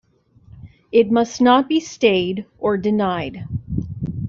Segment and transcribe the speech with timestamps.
[0.91, 3.45] It must not be stayed or denied.